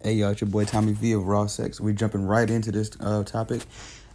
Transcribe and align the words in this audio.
Hey 0.00 0.12
y'all, 0.12 0.30
it's 0.30 0.40
your 0.40 0.48
boy 0.48 0.64
Tommy 0.64 0.92
V 0.92 1.10
of 1.10 1.26
Raw 1.26 1.46
Sex. 1.46 1.80
We're 1.80 1.92
jumping 1.92 2.24
right 2.24 2.48
into 2.48 2.70
this 2.70 2.92
uh, 3.00 3.24
topic. 3.24 3.62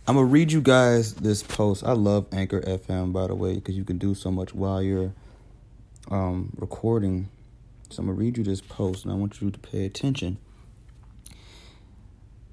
I'm 0.08 0.16
gonna 0.16 0.26
read 0.26 0.50
you 0.50 0.62
guys 0.62 1.14
this 1.16 1.44
post. 1.44 1.84
I 1.84 1.92
love 1.92 2.26
Anchor 2.32 2.62
FM 2.62 3.12
by 3.12 3.28
the 3.28 3.36
way 3.36 3.56
because 3.56 3.76
you 3.76 3.84
can 3.84 3.98
do 3.98 4.16
so 4.16 4.32
much 4.32 4.56
while 4.56 4.82
you're 4.82 5.12
um, 6.10 6.54
recording. 6.56 7.28
So 7.90 8.00
I'm 8.00 8.06
gonna 8.08 8.18
read 8.18 8.38
you 8.38 8.46
this 8.46 8.62
post 8.62 9.04
and 9.04 9.12
I 9.12 9.18
want 9.18 9.42
you 9.42 9.52
to 9.52 9.60
pay 9.60 9.86
attention. 9.86 10.38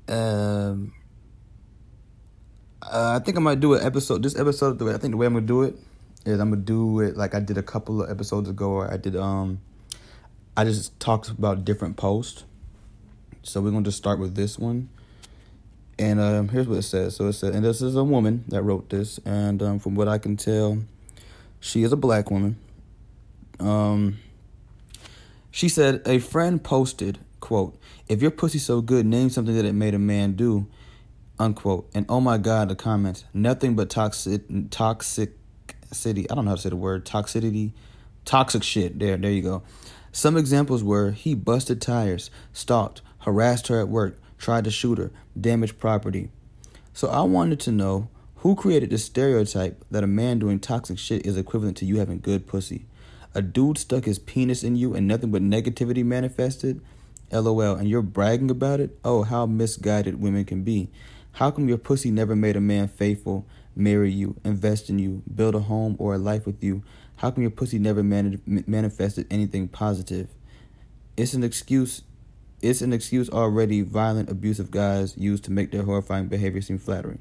Um, 0.09 0.93
uh, 2.83 3.21
I 3.21 3.25
think 3.25 3.37
I 3.37 3.41
might 3.41 3.61
do 3.61 3.75
an 3.75 3.87
episode. 3.87 4.25
This 4.25 4.37
episode, 4.37 4.81
the 4.81 4.87
way 4.87 4.95
I 4.95 4.99
think 4.99 5.13
the 5.13 5.19
way 5.19 5.27
I'm 5.27 5.35
gonna 5.35 5.47
do 5.47 5.63
it 5.63 5.77
is 6.27 6.41
I'm 6.41 6.51
gonna 6.51 6.63
do 6.63 6.99
it 6.99 7.17
like 7.17 7.37
I 7.37 7.39
did 7.39 7.59
a 7.59 7.63
couple 7.63 8.03
of 8.03 8.11
episodes 8.11 8.49
ago. 8.49 8.81
I 8.81 8.97
did 8.97 9.15
um, 9.15 9.61
I 10.57 10.65
just 10.65 10.99
talked 10.99 11.29
about 11.29 11.65
different 11.65 11.97
posts 11.97 12.43
so 13.43 13.61
we're 13.61 13.71
going 13.71 13.85
to 13.85 13.89
just 13.89 13.99
start 13.99 14.19
with 14.19 14.35
this 14.35 14.59
one. 14.59 14.89
And 15.99 16.19
um, 16.19 16.49
here's 16.49 16.67
what 16.67 16.79
it 16.79 16.83
says. 16.83 17.17
So 17.17 17.27
it 17.29 17.35
says, 17.35 17.55
and 17.55 17.65
this 17.65 17.83
is 17.83 17.95
a 17.95 18.05
woman 18.05 18.45
that 18.49 18.63
wrote 18.63 18.89
this. 18.89 19.19
And 19.25 19.63
um, 19.63 19.79
from 19.79 19.95
what 19.95 20.09
I 20.09 20.19
can 20.19 20.37
tell, 20.37 20.79
she 21.61 21.83
is 21.83 21.93
a 21.93 21.97
black 21.97 22.31
woman. 22.31 22.57
Um, 23.59 24.19
she 25.51 25.69
said, 25.69 26.01
a 26.07 26.19
friend 26.19 26.63
posted, 26.63 27.19
quote, 27.41 27.79
if 28.09 28.23
your 28.23 28.31
pussy 28.31 28.59
so 28.59 28.81
good, 28.81 29.05
name 29.05 29.29
something 29.29 29.55
that 29.55 29.65
it 29.67 29.75
made 29.75 29.95
a 29.95 29.99
man 29.99 30.33
do, 30.33 30.67
unquote. 31.39 31.91
And 31.95 32.07
oh 32.09 32.21
my 32.21 32.39
God, 32.39 32.71
the 32.71 32.77
comments, 32.77 33.25
nothing 33.35 33.77
but 33.77 33.91
toxic, 33.91 34.43
toxic 34.71 35.37
city. 35.93 36.31
I 36.31 36.35
don't 36.35 36.45
know 36.45 36.53
how 36.53 36.57
to 36.57 36.63
say 36.63 36.71
the 36.71 36.77
word, 36.77 37.05
toxicity, 37.05 37.73
toxic 38.25 38.63
shit. 38.63 38.99
There, 38.99 39.17
there 39.17 39.31
you 39.31 39.43
go. 39.43 39.63
Some 40.13 40.37
examples 40.37 40.83
were 40.83 41.11
he 41.13 41.35
busted 41.35 41.81
tires, 41.81 42.31
stalked, 42.53 43.03
harassed 43.21 43.69
her 43.69 43.81
at 43.81 43.89
work, 43.89 44.21
tried 44.39 44.65
to 44.65 44.71
shoot 44.71 44.99
her, 44.99 45.11
damaged 45.39 45.79
property. 45.79 46.31
So 46.93 47.09
I 47.09 47.23
wanted 47.23 47.61
to 47.61 47.73
know 47.73 48.09
who 48.37 48.55
created 48.55 48.91
the 48.91 48.99
stereotype 48.99 49.85
that 49.91 50.05
a 50.05 50.09
man 50.09 50.39
doing 50.39 50.61
toxic 50.61 50.99
shit 50.99 51.27
is 51.27 51.37
equivalent 51.37 51.77
to 51.79 51.85
you 51.85 51.99
having 51.99 52.21
good 52.21 52.47
pussy. 52.47 52.87
A 53.35 53.43
dude 53.43 53.79
stuck 53.79 54.07
his 54.07 54.19
penis 54.19 54.65
in 54.65 54.77
you 54.77 54.95
and 54.95 55.07
nothing 55.07 55.31
but 55.31 55.43
negativity 55.43 56.05
manifested? 56.05 56.81
LOL. 57.31 57.77
And 57.77 57.89
you're 57.89 58.03
bragging 58.03 58.51
about 58.51 58.81
it? 58.81 58.99
Oh, 59.05 59.23
how 59.23 59.47
misguided 59.47 60.21
women 60.21 60.45
can 60.45 60.65
be. 60.65 60.91
How 61.33 61.51
come 61.51 61.69
your 61.69 61.79
pussy 61.79 62.11
never 62.11 62.35
made 62.35 62.57
a 62.57 62.61
man 62.61 62.89
faithful, 62.89 63.47
marry 63.77 64.11
you, 64.11 64.37
invest 64.43 64.91
in 64.91 64.99
you, 64.99 65.23
build 65.33 65.55
a 65.55 65.61
home 65.61 65.95
or 65.99 66.15
a 66.15 66.19
life 66.19 66.45
with 66.45 66.65
you? 66.65 66.83
How 67.17 67.31
come 67.31 67.43
your 67.43 67.51
pussy 67.51 67.79
never 67.79 68.03
mani- 68.03 68.41
manifested 68.47 69.27
anything 69.31 69.69
positive? 69.69 70.29
It's 71.17 71.35
an 71.35 71.45
excuse 71.45 72.03
it's 72.63 72.83
an 72.83 72.93
excuse 72.93 73.31
already 73.31 73.83
violent, 73.83 74.31
abusive 74.31 74.71
guys 74.71 75.17
use 75.17 75.41
to 75.43 75.51
make 75.51 75.71
their 75.71 75.83
horrifying 75.83 76.29
behavior 76.29 76.61
seem 76.61 76.79
flattering. 76.79 77.19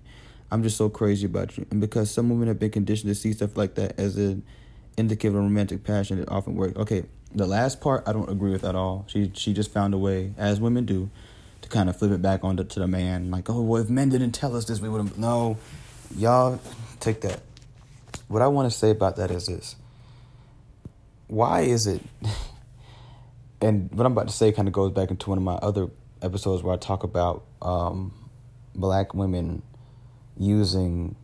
I'm 0.51 0.63
just 0.63 0.77
so 0.77 0.89
crazy 0.89 1.25
about 1.25 1.57
you. 1.57 1.65
And 1.71 1.79
because 1.79 2.11
some 2.11 2.29
women 2.29 2.47
have 2.47 2.59
been 2.59 2.71
conditioned 2.71 3.09
to 3.09 3.15
see 3.15 3.33
stuff 3.33 3.55
like 3.55 3.75
that 3.75 3.99
as 3.99 4.17
an 4.17 4.43
indicative 4.97 5.35
of 5.35 5.43
romantic 5.43 5.83
passion, 5.83 6.19
it 6.19 6.29
often 6.29 6.55
works. 6.55 6.75
Okay, 6.75 7.03
the 7.33 7.45
last 7.45 7.79
part 7.79 8.03
I 8.07 8.13
don't 8.13 8.29
agree 8.29 8.51
with 8.51 8.65
at 8.65 8.75
all. 8.75 9.05
She 9.07 9.31
she 9.35 9.53
just 9.53 9.71
found 9.71 9.93
a 9.93 9.97
way, 9.97 10.33
as 10.37 10.59
women 10.59 10.85
do, 10.85 11.09
to 11.61 11.69
kind 11.69 11.89
of 11.89 11.97
flip 11.97 12.11
it 12.11 12.21
back 12.21 12.43
onto 12.43 12.63
to 12.63 12.79
the 12.79 12.87
man. 12.87 13.31
Like, 13.31 13.49
oh 13.49 13.61
well, 13.61 13.81
if 13.81 13.89
men 13.89 14.09
didn't 14.09 14.31
tell 14.31 14.55
us 14.55 14.65
this, 14.65 14.79
we 14.79 14.89
would 14.89 15.01
have. 15.01 15.17
No, 15.17 15.57
y'all 16.15 16.59
take 16.99 17.21
that. 17.21 17.41
What 18.27 18.41
I 18.41 18.47
want 18.47 18.71
to 18.71 18.77
say 18.77 18.89
about 18.91 19.15
that 19.17 19.31
is 19.31 19.45
this. 19.45 19.75
Why 21.27 21.61
is 21.61 21.85
it? 21.87 22.01
And 23.61 23.91
what 23.91 24.05
I'm 24.05 24.13
about 24.13 24.27
to 24.27 24.33
say 24.33 24.51
kind 24.51 24.67
of 24.67 24.73
goes 24.73 24.91
back 24.91 25.09
into 25.09 25.29
one 25.29 25.37
of 25.37 25.43
my 25.43 25.55
other 25.55 25.89
episodes 26.21 26.63
where 26.63 26.73
I 26.73 26.77
talk 26.77 27.03
about 27.03 27.45
um, 27.61 28.29
black 28.75 29.13
women 29.13 29.61
using 30.37 31.15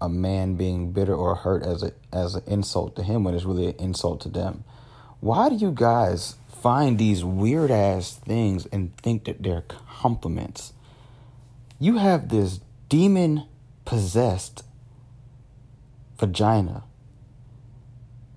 a 0.00 0.08
man 0.08 0.54
being 0.54 0.92
bitter 0.92 1.14
or 1.14 1.34
hurt 1.34 1.62
as 1.62 1.82
a 1.82 1.92
as 2.12 2.34
an 2.34 2.42
insult 2.46 2.96
to 2.96 3.02
him 3.02 3.24
when 3.24 3.34
it's 3.34 3.44
really 3.44 3.68
an 3.68 3.76
insult 3.78 4.20
to 4.22 4.28
them. 4.28 4.64
Why 5.20 5.48
do 5.48 5.56
you 5.56 5.72
guys 5.72 6.36
find 6.48 6.98
these 6.98 7.24
weird 7.24 7.70
ass 7.70 8.14
things 8.14 8.66
and 8.66 8.96
think 8.96 9.24
that 9.24 9.42
they're 9.42 9.62
compliments? 9.62 10.72
You 11.80 11.98
have 11.98 12.28
this 12.28 12.60
demon 12.88 13.44
possessed 13.84 14.64
vagina. 16.18 16.84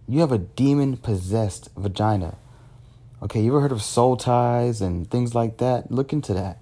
You 0.08 0.20
have 0.20 0.32
a 0.32 0.38
demon 0.38 0.98
possessed 0.98 1.70
vagina. 1.76 2.38
Okay, 3.22 3.42
you 3.42 3.52
ever 3.52 3.62
heard 3.62 3.72
of 3.72 3.84
soul 3.84 4.18
ties 4.18 4.82
and 4.82 5.10
things 5.10 5.36
like 5.36 5.58
that? 5.58 5.92
Look 5.92 6.12
into 6.12 6.34
that. 6.34 6.58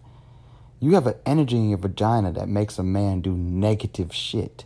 You 0.79 0.95
have 0.95 1.07
an 1.07 1.15
energy 1.25 1.57
in 1.57 1.69
your 1.69 1.77
vagina 1.77 2.31
that 2.33 2.49
makes 2.49 2.77
a 2.77 2.83
man 2.83 3.21
do 3.21 3.31
negative 3.31 4.13
shit. 4.13 4.65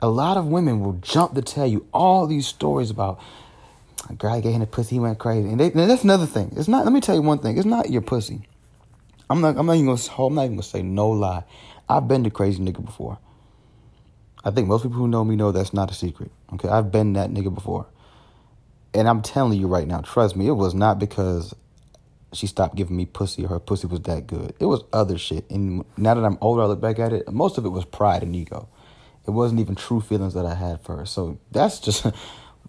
A 0.00 0.08
lot 0.08 0.36
of 0.36 0.46
women 0.46 0.80
will 0.80 0.94
jump 0.94 1.34
to 1.34 1.42
tell 1.42 1.66
you 1.66 1.86
all 1.92 2.26
these 2.26 2.46
stories 2.46 2.90
about 2.90 3.20
a 4.08 4.14
guy 4.14 4.40
getting 4.40 4.62
a 4.62 4.66
pussy, 4.66 4.96
he 4.96 5.00
went 5.00 5.18
crazy. 5.18 5.48
And, 5.48 5.60
they, 5.60 5.66
and 5.66 5.90
that's 5.90 6.04
another 6.04 6.26
thing. 6.26 6.52
It's 6.56 6.68
not. 6.68 6.84
Let 6.84 6.92
me 6.92 7.00
tell 7.00 7.14
you 7.14 7.22
one 7.22 7.38
thing. 7.38 7.58
It's 7.58 7.66
not 7.66 7.90
your 7.90 8.02
pussy. 8.02 8.48
I'm 9.28 9.40
not. 9.40 9.56
I'm 9.56 9.66
not 9.66 9.74
even 9.74 9.86
gonna. 9.86 10.00
I'm 10.18 10.34
not 10.34 10.44
even 10.44 10.56
gonna 10.56 10.62
say 10.62 10.82
no 10.82 11.10
lie. 11.10 11.44
I've 11.88 12.08
been 12.08 12.22
the 12.22 12.30
crazy 12.30 12.62
nigga 12.62 12.84
before. 12.84 13.18
I 14.44 14.50
think 14.50 14.68
most 14.68 14.82
people 14.82 14.98
who 14.98 15.08
know 15.08 15.24
me 15.24 15.36
know 15.36 15.52
that's 15.52 15.74
not 15.74 15.90
a 15.90 15.94
secret. 15.94 16.30
Okay, 16.54 16.68
I've 16.68 16.90
been 16.92 17.14
that 17.14 17.30
nigga 17.30 17.52
before. 17.52 17.86
And 18.94 19.08
I'm 19.08 19.22
telling 19.22 19.58
you 19.58 19.66
right 19.66 19.86
now, 19.86 20.00
trust 20.00 20.36
me, 20.36 20.48
it 20.48 20.52
was 20.52 20.74
not 20.74 20.98
because 20.98 21.54
she 22.32 22.46
stopped 22.46 22.76
giving 22.76 22.96
me 22.96 23.06
pussy 23.06 23.44
or 23.44 23.48
her 23.48 23.60
pussy 23.60 23.86
was 23.86 24.00
that 24.02 24.26
good. 24.26 24.54
It 24.60 24.66
was 24.66 24.84
other 24.92 25.18
shit. 25.18 25.48
And 25.50 25.84
now 25.96 26.14
that 26.14 26.24
I'm 26.24 26.38
older, 26.40 26.62
I 26.62 26.66
look 26.66 26.80
back 26.80 26.98
at 26.98 27.12
it, 27.12 27.30
most 27.32 27.58
of 27.58 27.64
it 27.64 27.70
was 27.70 27.84
pride 27.84 28.22
and 28.22 28.34
ego. 28.34 28.68
It 29.26 29.30
wasn't 29.30 29.60
even 29.60 29.74
true 29.74 30.00
feelings 30.00 30.34
that 30.34 30.46
I 30.46 30.54
had 30.54 30.80
for 30.80 30.96
her. 30.96 31.06
So 31.06 31.38
that's 31.50 31.80
just 31.88 32.06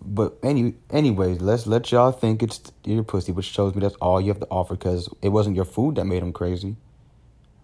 but 0.02 0.38
any 0.44 0.76
anyways, 0.90 1.42
let's 1.42 1.68
let 1.68 1.92
y'all 1.92 2.12
think 2.12 2.42
it's 2.42 2.62
your 2.86 3.04
pussy, 3.04 3.32
which 3.32 3.46
shows 3.46 3.76
me 3.76 3.82
that's 3.82 3.96
all 3.96 4.22
you 4.22 4.30
have 4.30 4.40
to 4.40 4.48
offer 4.50 4.76
because 4.76 5.10
it 5.22 5.30
wasn't 5.30 5.56
your 5.56 5.66
food 5.66 5.96
that 5.96 6.06
made 6.06 6.24
him 6.24 6.32
crazy. 6.32 6.78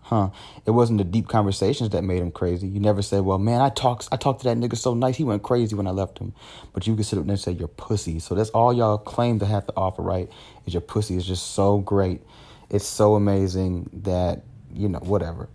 Huh. 0.06 0.30
It 0.68 0.70
wasn't 0.70 1.00
the 1.00 1.04
deep 1.04 1.28
conversations 1.28 1.90
that 1.90 2.04
made 2.04 2.22
him 2.22 2.32
crazy. 2.32 2.68
You 2.68 2.80
never 2.80 3.02
said, 3.02 3.22
well, 3.22 3.40
man, 3.40 3.60
I 3.60 3.70
talked 3.70 4.08
I 4.12 4.18
talked 4.18 4.42
to 4.42 4.50
that 4.50 4.56
nigga 4.56 4.78
so 4.78 4.94
nice, 4.94 5.16
he 5.16 5.24
went 5.24 5.42
crazy 5.42 5.76
when 5.76 5.88
I 5.88 5.90
left 5.90 6.20
him. 6.20 6.32
But 6.74 6.86
you 6.86 6.96
could 6.96 7.08
sit 7.08 7.18
up 7.18 7.26
there 7.26 7.32
and 7.32 7.40
say 7.40 7.54
you're 7.54 7.68
pussy. 7.68 8.20
So 8.20 8.36
that's 8.36 8.52
all 8.52 8.72
y'all 8.72 9.00
claim 9.00 9.40
to 9.40 9.48
have 9.48 9.66
to 9.66 9.74
offer, 9.76 10.04
right? 10.04 10.30
Is 10.68 10.76
your 10.76 10.82
pussy 10.82 11.16
is 11.18 11.26
just 11.26 11.56
so 11.56 11.80
great. 11.80 12.22
It's 12.70 12.86
so 12.86 13.16
amazing 13.16 13.90
that, 14.04 14.44
you 14.72 14.90
know, 14.90 15.00
whatever. 15.00 15.50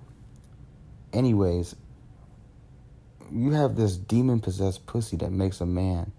Anyways, 1.12 1.76
you 3.30 3.52
have 3.52 3.76
this 3.76 3.96
demon 3.96 4.40
possessed 4.40 4.84
pussy 4.84 5.16
that 5.18 5.30
makes 5.30 5.60
a 5.60 5.66
man. 5.66 6.10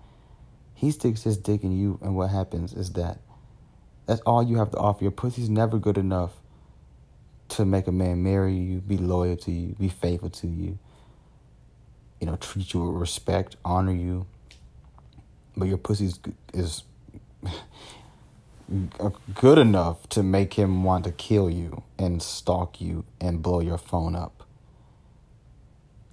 He 0.74 0.92
sticks 0.92 1.24
his 1.24 1.36
dick 1.36 1.66
in 1.66 1.78
you, 1.78 2.00
and 2.02 2.16
what 2.16 2.30
happens 2.30 2.72
is 2.72 2.94
that 2.94 3.20
that's 4.06 4.22
all 4.22 4.42
you 4.42 4.56
have 4.56 4.72
to 4.72 4.78
offer. 4.78 5.04
Your 5.04 5.12
pussy's 5.12 5.50
never 5.50 5.78
good 5.78 5.98
enough 5.98 6.41
to 7.52 7.66
make 7.66 7.88
a 7.88 7.92
man 7.92 8.24
marry 8.24 8.54
you, 8.54 8.80
be 8.80 8.98
loyal 8.98 9.38
to 9.38 9.52
you, 9.52 9.76
be 9.80 9.90
faithful 9.90 10.30
to 10.30 10.48
you, 10.48 10.80
you 12.20 12.28
know, 12.28 12.36
treat 12.38 12.74
you 12.74 12.82
with 12.84 13.02
respect, 13.02 13.56
honor 13.66 13.94
you. 13.94 14.26
But 15.56 15.68
your 15.68 15.78
pussy 15.78 16.06
is, 16.06 16.20
is 16.54 16.84
good 19.34 19.58
enough 19.58 20.08
to 20.10 20.24
make 20.24 20.54
him 20.54 20.84
want 20.84 21.04
to 21.06 21.12
kill 21.12 21.50
you 21.50 21.84
and 22.00 22.22
stalk 22.22 22.80
you 22.80 23.06
and 23.20 23.42
blow 23.42 23.60
your 23.60 23.78
phone 23.78 24.16
up. 24.16 24.46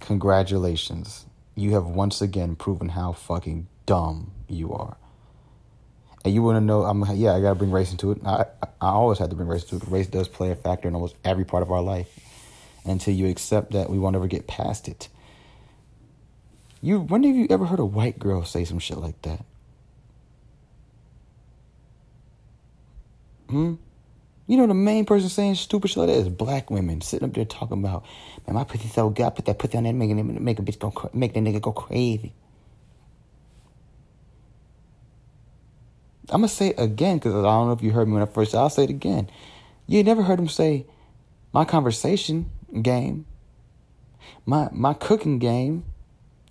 Congratulations. 0.01 1.25
You 1.55 1.71
have 1.73 1.85
once 1.85 2.21
again 2.21 2.55
proven 2.55 2.89
how 2.89 3.13
fucking 3.13 3.67
dumb 3.85 4.31
you 4.47 4.73
are 4.73 4.97
and 6.25 6.33
you 6.33 6.43
want 6.43 6.57
to 6.57 6.61
know, 6.61 6.83
I'm 6.83 7.03
yeah, 7.15 7.33
I 7.33 7.41
gotta 7.41 7.55
bring 7.55 7.71
race 7.71 7.91
into 7.91 8.11
it. 8.11 8.19
I 8.25 8.45
I 8.81 8.89
always 8.89 9.19
have 9.19 9.29
to 9.29 9.35
bring 9.35 9.47
race 9.47 9.63
into 9.63 9.77
it. 9.77 9.89
Race 9.91 10.07
does 10.07 10.27
play 10.27 10.51
a 10.51 10.55
factor 10.55 10.87
in 10.87 10.95
almost 10.95 11.15
every 11.23 11.45
part 11.45 11.63
of 11.63 11.71
our 11.71 11.81
life. 11.81 12.07
Until 12.85 13.13
you 13.13 13.27
accept 13.27 13.73
that, 13.73 13.89
we 13.89 13.99
won't 13.99 14.15
ever 14.15 14.27
get 14.27 14.47
past 14.47 14.87
it. 14.87 15.09
You 16.81 16.99
when 16.99 17.23
have 17.23 17.35
you 17.35 17.47
ever 17.49 17.65
heard 17.65 17.79
a 17.79 17.85
white 17.85 18.19
girl 18.19 18.43
say 18.45 18.65
some 18.65 18.79
shit 18.79 18.97
like 18.97 19.21
that? 19.23 19.45
Hmm. 23.49 23.75
You 24.47 24.57
know 24.57 24.67
the 24.67 24.73
main 24.73 25.05
person 25.05 25.29
saying 25.29 25.55
stupid 25.55 25.89
shit 25.89 25.97
like 25.97 26.07
that 26.07 26.17
is 26.17 26.29
black 26.29 26.71
women 26.71 27.01
sitting 27.01 27.27
up 27.27 27.35
there 27.35 27.45
talking 27.45 27.79
about, 27.79 28.05
man, 28.47 28.55
my 28.55 28.63
pussy 28.63 28.87
so 28.87 29.09
good. 29.09 29.25
I 29.25 29.29
put 29.29 29.45
that 29.45 29.59
pussy 29.59 29.77
on 29.77 29.83
there, 29.83 29.93
making 29.93 30.43
make 30.43 30.59
a 30.59 30.63
bitch 30.63 30.79
go, 30.79 31.09
make 31.13 31.33
that 31.33 31.41
nigga 31.41 31.61
go 31.61 31.71
crazy. 31.71 32.33
I'm 36.31 36.41
gonna 36.41 36.47
say 36.47 36.69
it 36.69 36.79
again 36.79 37.17
because 37.17 37.33
I 37.33 37.41
don't 37.41 37.67
know 37.67 37.73
if 37.73 37.81
you 37.81 37.91
heard 37.91 38.07
me 38.07 38.13
when 38.13 38.23
I 38.23 38.25
first. 38.25 38.55
I'll 38.55 38.69
say 38.69 38.83
it 38.83 38.89
again. 38.89 39.29
You 39.87 40.03
never 40.03 40.23
heard 40.23 40.39
him 40.39 40.47
say, 40.47 40.85
"My 41.51 41.65
conversation 41.65 42.49
game, 42.81 43.25
my 44.45 44.69
my 44.71 44.93
cooking 44.93 45.39
game, 45.39 45.85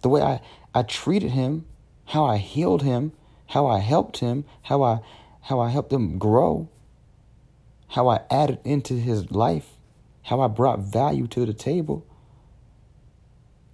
the 0.03 0.09
way 0.09 0.23
I 0.23 0.41
I 0.75 0.83
treated 0.83 1.31
him, 1.31 1.67
how 2.07 2.25
I 2.25 2.39
healed 2.39 2.83
him, 2.83 3.13
how 3.47 3.67
I 3.67 3.79
helped 3.79 4.19
him, 4.19 4.45
how 4.63 4.83
I 4.83 5.01
how 5.43 5.61
I 5.61 5.71
helped 5.71 5.93
him 5.93 6.19
grow." 6.19 6.69
how 7.89 8.09
I 8.09 8.21
added 8.31 8.59
into 8.65 8.95
his 8.95 9.31
life, 9.31 9.71
how 10.23 10.41
I 10.41 10.49
brought 10.49 10.81
value 10.81 11.27
to 11.29 11.47
the 11.47 11.55
table. 11.55 12.07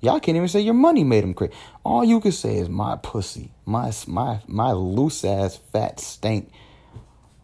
Y'all 0.05 0.21
can't 0.21 0.37
even 0.37 0.49
say 0.49 0.61
your 0.61 0.75
money 0.75 1.03
made 1.03 1.25
him 1.25 1.33
crazy. 1.33 1.55
All 1.83 2.05
you 2.05 2.21
can 2.21 2.31
say 2.31 2.59
is 2.59 2.69
my 2.69 2.97
pussy, 2.97 3.53
my 3.65 3.91
my 4.07 4.41
my 4.47 4.73
loose 4.73 5.25
ass 5.25 5.59
fat 5.73 5.99
stank 5.99 6.53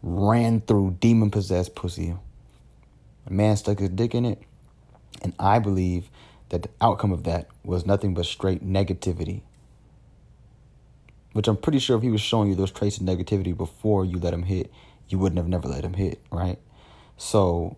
ran 0.03 0.61
through 0.61 0.97
demon 0.99 1.31
possessed 1.31 1.73
pussy. 1.73 2.15
A 3.25 3.33
man 3.33 3.57
stuck 3.57 3.79
his 3.79 3.89
dick 3.89 4.13
in 4.13 4.25
it, 4.25 4.43
and 5.23 5.33
I 5.39 5.57
believe 5.57 6.11
that 6.49 6.61
the 6.61 6.69
outcome 6.79 7.11
of 7.11 7.23
that 7.23 7.47
was 7.63 7.87
nothing 7.87 8.13
but 8.13 8.27
straight 8.27 8.63
negativity. 8.63 9.41
Which 11.33 11.47
I'm 11.47 11.57
pretty 11.57 11.79
sure 11.79 11.97
if 11.97 12.03
he 12.03 12.11
was 12.11 12.21
showing 12.21 12.47
you 12.47 12.53
those 12.53 12.69
traits 12.69 12.97
of 12.97 13.03
negativity 13.03 13.57
before 13.57 14.05
you 14.05 14.19
let 14.19 14.35
him 14.35 14.43
hit, 14.43 14.71
you 15.07 15.17
wouldn't 15.17 15.37
have 15.37 15.47
never 15.47 15.67
let 15.67 15.83
him 15.83 15.93
hit, 15.93 16.21
right? 16.29 16.59
So 17.17 17.77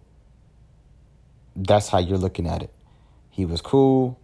that's 1.55 1.87
how 1.87 1.99
you're 1.99 2.17
looking 2.17 2.47
at 2.47 2.63
it. 2.63 2.73
He 3.29 3.45
was 3.45 3.61
cool, 3.61 4.19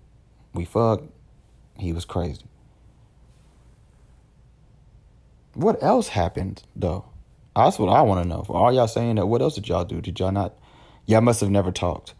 we 0.53 0.65
fucked, 0.65 1.05
he 1.77 1.93
was 1.93 2.05
crazy. 2.05 2.45
What 5.53 5.81
else 5.83 6.09
happened 6.09 6.63
though? 6.75 7.05
That's 7.55 7.79
what 7.79 7.89
I 7.89 8.01
want 8.03 8.23
to 8.23 8.29
know. 8.29 8.43
For 8.43 8.55
all 8.55 8.71
y'all 8.71 8.87
saying 8.87 9.15
that, 9.15 9.25
what 9.25 9.41
else 9.41 9.55
did 9.55 9.67
y'all 9.67 9.83
do? 9.83 10.01
Did 10.01 10.19
y'all 10.19 10.31
not? 10.31 10.53
Y'all 11.05 11.21
must 11.21 11.41
have 11.41 11.49
never 11.49 11.71
talked. 11.71 12.13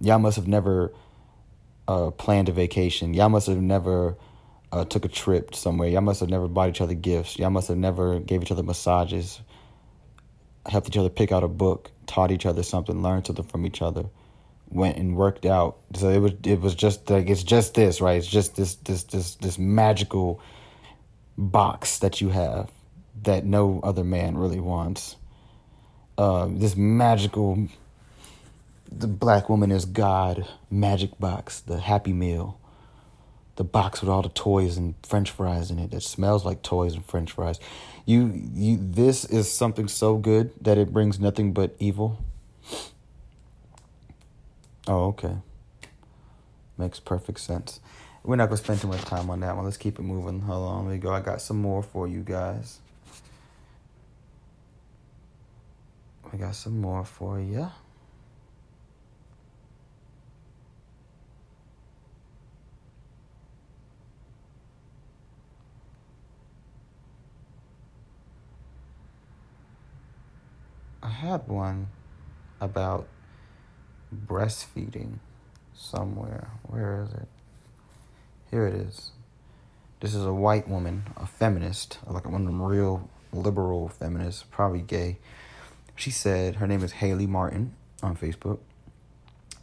Y'all 0.00 0.18
must 0.18 0.36
have 0.36 0.48
never 0.48 0.92
uh, 1.88 2.10
planned 2.12 2.48
a 2.48 2.52
vacation. 2.52 3.14
Y'all 3.14 3.28
must 3.28 3.46
have 3.46 3.60
never 3.60 4.16
uh, 4.72 4.84
took 4.84 5.04
a 5.04 5.08
trip 5.08 5.54
somewhere. 5.54 5.88
Y'all 5.88 6.00
must 6.00 6.20
have 6.20 6.30
never 6.30 6.48
bought 6.48 6.68
each 6.68 6.80
other 6.80 6.94
gifts. 6.94 7.38
Y'all 7.38 7.50
must 7.50 7.68
have 7.68 7.78
never 7.78 8.20
gave 8.20 8.42
each 8.42 8.50
other 8.52 8.62
massages, 8.62 9.40
helped 10.66 10.88
each 10.88 10.96
other 10.96 11.08
pick 11.08 11.32
out 11.32 11.44
a 11.44 11.48
book, 11.48 11.90
taught 12.06 12.30
each 12.30 12.46
other 12.46 12.62
something, 12.62 13.02
learned 13.02 13.26
something 13.26 13.44
from 13.44 13.66
each 13.66 13.82
other, 13.82 14.06
went 14.68 14.96
and 14.96 15.16
worked 15.16 15.46
out. 15.46 15.78
So 15.94 16.08
it 16.10 16.18
was 16.18 16.32
it 16.44 16.60
was 16.60 16.74
just 16.74 17.08
like 17.10 17.28
it's 17.28 17.42
just 17.42 17.74
this, 17.74 18.00
right? 18.00 18.18
It's 18.18 18.26
just 18.26 18.56
this 18.56 18.76
this 18.76 19.04
this 19.04 19.34
this 19.36 19.58
magical 19.58 20.40
box 21.38 21.98
that 21.98 22.20
you 22.20 22.30
have 22.30 22.70
that 23.22 23.44
no 23.44 23.80
other 23.82 24.04
man 24.04 24.36
really 24.36 24.60
wants. 24.60 25.16
Uh, 26.18 26.48
this 26.50 26.76
magical 26.76 27.68
the 28.90 29.06
black 29.06 29.48
woman 29.48 29.72
is 29.72 29.84
God 29.84 30.46
magic 30.70 31.18
box, 31.18 31.60
the 31.60 31.78
happy 31.78 32.12
meal 32.12 32.58
the 33.56 33.64
box 33.64 34.00
with 34.00 34.10
all 34.10 34.22
the 34.22 34.28
toys 34.28 34.76
and 34.76 34.94
french 35.02 35.30
fries 35.30 35.70
in 35.70 35.78
it 35.78 35.90
that 35.90 36.02
smells 36.02 36.44
like 36.44 36.62
toys 36.62 36.94
and 36.94 37.04
french 37.04 37.32
fries. 37.32 37.58
You 38.04 38.32
you 38.54 38.78
this 38.80 39.24
is 39.24 39.50
something 39.50 39.88
so 39.88 40.16
good 40.16 40.52
that 40.60 40.78
it 40.78 40.92
brings 40.92 41.18
nothing 41.18 41.52
but 41.52 41.74
evil. 41.78 42.22
Oh, 44.88 45.06
okay. 45.06 45.34
Makes 46.78 47.00
perfect 47.00 47.40
sense. 47.40 47.80
We're 48.22 48.36
not 48.36 48.46
gonna 48.46 48.58
spend 48.58 48.80
too 48.80 48.88
much 48.88 49.02
time 49.02 49.30
on 49.30 49.40
that 49.40 49.56
one. 49.56 49.64
Let's 49.64 49.76
keep 49.76 49.98
it 49.98 50.02
moving. 50.02 50.42
On, 50.48 50.86
let 50.86 50.92
me 50.92 50.98
go. 50.98 51.12
I 51.12 51.20
got 51.20 51.40
some 51.40 51.60
more 51.60 51.82
for 51.82 52.06
you 52.06 52.20
guys. 52.20 52.80
I 56.32 56.36
got 56.36 56.54
some 56.54 56.80
more 56.80 57.04
for 57.04 57.40
you. 57.40 57.70
I 71.02 71.08
had 71.08 71.46
one 71.46 71.88
about 72.60 73.06
breastfeeding 74.26 75.18
somewhere. 75.74 76.50
Where 76.62 77.02
is 77.06 77.12
it? 77.12 77.28
Here 78.50 78.66
it 78.66 78.74
is. 78.74 79.10
This 80.00 80.14
is 80.14 80.24
a 80.24 80.32
white 80.32 80.68
woman, 80.68 81.04
a 81.16 81.26
feminist, 81.26 81.98
like 82.06 82.24
one 82.24 82.42
of 82.42 82.46
them 82.46 82.62
real 82.62 83.08
liberal 83.32 83.88
feminists, 83.88 84.44
probably 84.50 84.80
gay. 84.82 85.18
She 85.94 86.10
said 86.10 86.56
her 86.56 86.66
name 86.66 86.84
is 86.84 86.92
Hailey 86.92 87.26
Martin 87.26 87.74
on 88.02 88.16
Facebook. 88.16 88.58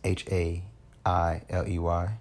H 0.03 0.25
A 0.31 0.63
I 1.05 1.43
L 1.49 1.67
E 1.67 1.79
Y. 1.79 2.17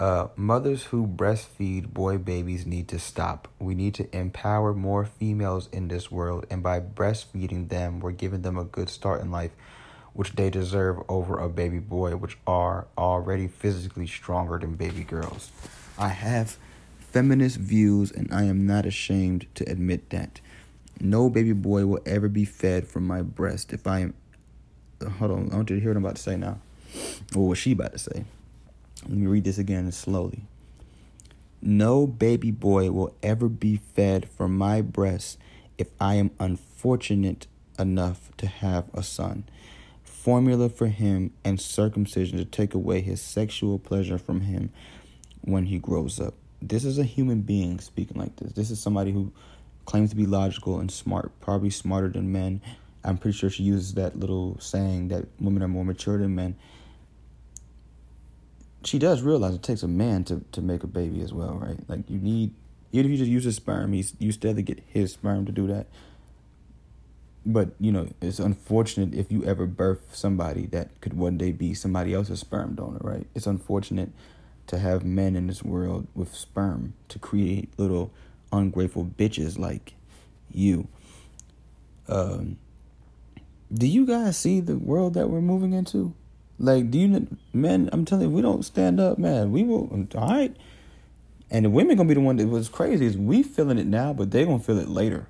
Uh, 0.00 0.28
mothers 0.36 0.84
who 0.84 1.06
breastfeed 1.06 1.92
boy 1.92 2.18
babies 2.18 2.66
need 2.66 2.88
to 2.88 2.98
stop. 2.98 3.46
We 3.60 3.74
need 3.74 3.94
to 3.94 4.16
empower 4.16 4.74
more 4.74 5.04
females 5.04 5.68
in 5.72 5.88
this 5.88 6.10
world, 6.10 6.46
and 6.50 6.62
by 6.62 6.80
breastfeeding 6.80 7.68
them, 7.68 8.00
we're 8.00 8.12
giving 8.12 8.42
them 8.42 8.58
a 8.58 8.64
good 8.64 8.88
start 8.88 9.20
in 9.20 9.30
life, 9.30 9.52
which 10.14 10.32
they 10.32 10.48
deserve 10.48 11.02
over 11.08 11.38
a 11.38 11.48
baby 11.48 11.78
boy, 11.78 12.16
which 12.16 12.38
are 12.46 12.86
already 12.96 13.48
physically 13.48 14.06
stronger 14.06 14.58
than 14.58 14.74
baby 14.74 15.02
girls. 15.02 15.50
I 15.98 16.08
have 16.08 16.56
feminist 16.98 17.56
views, 17.56 18.10
and 18.10 18.32
I 18.32 18.44
am 18.44 18.66
not 18.66 18.86
ashamed 18.86 19.46
to 19.56 19.68
admit 19.68 20.10
that. 20.10 20.40
No 21.00 21.28
baby 21.28 21.52
boy 21.52 21.86
will 21.86 22.00
ever 22.06 22.28
be 22.28 22.44
fed 22.44 22.86
from 22.86 23.06
my 23.06 23.22
breast 23.22 23.72
if 23.72 23.86
I 23.86 24.00
am. 24.00 24.14
Hold 25.18 25.32
on, 25.32 25.52
I 25.52 25.56
want 25.56 25.70
you 25.70 25.76
to 25.76 25.82
hear 25.82 25.90
what 25.90 25.98
I'm 25.98 26.04
about 26.04 26.16
to 26.16 26.22
say 26.22 26.36
now. 26.36 26.58
What 27.32 27.42
was 27.42 27.58
she 27.58 27.72
about 27.72 27.92
to 27.92 27.98
say? 27.98 28.24
Let 29.02 29.10
me 29.12 29.26
read 29.26 29.44
this 29.44 29.58
again 29.58 29.90
slowly. 29.92 30.42
No 31.60 32.06
baby 32.06 32.50
boy 32.50 32.90
will 32.90 33.14
ever 33.22 33.48
be 33.48 33.76
fed 33.76 34.28
from 34.28 34.56
my 34.56 34.80
breast 34.80 35.38
if 35.76 35.88
I 36.00 36.14
am 36.14 36.30
unfortunate 36.38 37.46
enough 37.78 38.30
to 38.36 38.46
have 38.46 38.86
a 38.94 39.02
son. 39.02 39.44
Formula 40.24 40.70
for 40.70 40.86
him 40.86 41.32
and 41.44 41.60
circumcision 41.60 42.38
to 42.38 42.46
take 42.46 42.72
away 42.72 43.02
his 43.02 43.20
sexual 43.20 43.78
pleasure 43.78 44.16
from 44.16 44.40
him 44.40 44.70
when 45.42 45.66
he 45.66 45.78
grows 45.78 46.18
up. 46.18 46.32
This 46.62 46.86
is 46.86 46.98
a 46.98 47.04
human 47.04 47.42
being 47.42 47.78
speaking 47.78 48.18
like 48.18 48.34
this. 48.36 48.52
This 48.52 48.70
is 48.70 48.80
somebody 48.80 49.12
who 49.12 49.32
claims 49.84 50.08
to 50.10 50.16
be 50.16 50.24
logical 50.24 50.80
and 50.80 50.90
smart, 50.90 51.30
probably 51.42 51.68
smarter 51.68 52.08
than 52.08 52.32
men. 52.32 52.62
I'm 53.04 53.18
pretty 53.18 53.36
sure 53.36 53.50
she 53.50 53.64
uses 53.64 53.92
that 53.94 54.18
little 54.18 54.58
saying 54.60 55.08
that 55.08 55.26
women 55.38 55.62
are 55.62 55.68
more 55.68 55.84
mature 55.84 56.16
than 56.16 56.34
men 56.34 56.56
she 58.86 58.98
does 58.98 59.22
realize 59.22 59.54
it 59.54 59.62
takes 59.62 59.82
a 59.82 59.88
man 59.88 60.24
to, 60.24 60.44
to 60.52 60.60
make 60.60 60.82
a 60.82 60.86
baby 60.86 61.22
as 61.22 61.32
well, 61.32 61.54
right? 61.54 61.78
Like 61.88 62.08
you 62.08 62.18
need 62.18 62.52
even 62.92 63.06
if 63.06 63.12
you 63.12 63.18
just 63.18 63.30
use 63.30 63.44
his 63.44 63.56
sperm, 63.56 63.92
he's 63.92 64.14
you 64.18 64.30
still 64.30 64.50
have 64.50 64.56
to 64.56 64.62
get 64.62 64.82
his 64.86 65.12
sperm 65.12 65.46
to 65.46 65.52
do 65.52 65.66
that. 65.68 65.86
But 67.46 67.70
you 67.78 67.92
know, 67.92 68.08
it's 68.20 68.38
unfortunate 68.38 69.14
if 69.14 69.30
you 69.30 69.44
ever 69.44 69.66
birth 69.66 70.14
somebody 70.14 70.66
that 70.66 71.00
could 71.00 71.14
one 71.14 71.36
day 71.36 71.52
be 71.52 71.74
somebody 71.74 72.14
else's 72.14 72.40
sperm 72.40 72.74
donor, 72.74 73.00
right? 73.02 73.26
It's 73.34 73.46
unfortunate 73.46 74.10
to 74.66 74.78
have 74.78 75.04
men 75.04 75.36
in 75.36 75.46
this 75.46 75.62
world 75.62 76.06
with 76.14 76.34
sperm 76.34 76.94
to 77.08 77.18
create 77.18 77.68
little 77.78 78.10
ungrateful 78.52 79.04
bitches 79.04 79.58
like 79.58 79.94
you. 80.50 80.88
Um, 82.08 82.56
do 83.72 83.86
you 83.86 84.06
guys 84.06 84.38
see 84.38 84.60
the 84.60 84.76
world 84.76 85.14
that 85.14 85.28
we're 85.28 85.40
moving 85.40 85.72
into? 85.72 86.14
Like, 86.58 86.90
do 86.90 86.98
you, 86.98 87.26
men? 87.52 87.90
I'm 87.92 88.04
telling 88.04 88.28
you, 88.28 88.34
we 88.34 88.42
don't 88.42 88.64
stand 88.64 89.00
up, 89.00 89.18
man. 89.18 89.50
We 89.50 89.64
will, 89.64 90.06
all 90.14 90.28
right. 90.28 90.56
And 91.50 91.64
the 91.64 91.70
women 91.70 91.96
gonna 91.96 92.08
be 92.08 92.14
the 92.14 92.20
one 92.20 92.36
that 92.36 92.48
was 92.48 92.68
crazy 92.68 93.06
is 93.06 93.16
we 93.16 93.42
feeling 93.42 93.78
it 93.78 93.86
now, 93.86 94.12
but 94.12 94.30
they 94.30 94.44
gonna 94.44 94.60
feel 94.60 94.78
it 94.78 94.88
later. 94.88 95.28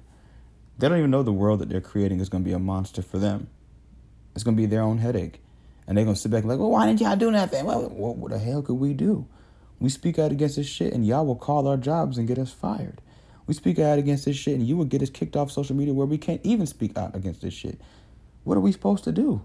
They 0.78 0.88
don't 0.88 0.99
even 0.99 1.11
know 1.11 1.23
the 1.23 1.33
world 1.33 1.61
that 1.61 1.69
they're 1.69 1.81
creating 1.81 2.21
is 2.21 2.28
gonna 2.28 2.45
be 2.45 2.52
a 2.52 2.59
monster 2.59 3.02
for 3.02 3.19
them. 3.19 3.49
It's 4.35 4.43
gonna 4.43 4.57
be 4.57 4.66
their 4.66 4.83
own 4.83 4.99
headache, 4.99 5.40
and 5.87 5.97
they're 5.97 6.04
gonna 6.04 6.16
sit 6.16 6.31
back 6.31 6.45
like, 6.45 6.59
well, 6.59 6.71
why 6.71 6.87
didn't 6.87 7.00
y'all 7.00 7.16
do 7.16 7.31
nothing? 7.31 7.64
Well, 7.64 7.88
what, 7.88 8.16
what 8.16 8.31
the 8.33 8.38
hell 8.38 8.62
could 8.62 8.75
we 8.75 8.93
do? 8.93 9.26
We 9.78 9.88
speak 9.88 10.19
out 10.19 10.33
against 10.33 10.57
this 10.57 10.66
shit, 10.66 10.93
and 10.93 11.07
y'all 11.07 11.26
will 11.26 11.37
call 11.37 11.69
our 11.69 11.76
jobs 11.76 12.19
and 12.19 12.26
get 12.26 12.38
us 12.38 12.52
fired. 12.52 13.00
We 13.47 13.54
speak 13.54 13.78
out 13.78 13.99
against 13.99 14.25
this 14.25 14.37
shit, 14.37 14.54
and 14.54 14.66
you 14.66 14.76
will 14.76 14.85
get 14.87 15.02
us 15.02 15.11
kicked 15.11 15.37
off 15.37 15.50
social 15.52 15.76
media 15.76 15.93
where 15.93 16.07
we 16.07 16.19
can't 16.19 16.40
even 16.45 16.66
speak 16.66 16.97
out 16.97 17.14
against 17.14 17.43
this 17.43 17.54
shit. 17.54 17.81
What 18.45 18.57
are 18.57 18.61
we 18.61 18.73
supposed 18.73 19.04
to 19.04 19.12
do? 19.12 19.45